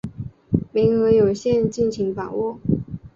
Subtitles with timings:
[0.73, 2.57] 名额有限，敬请把握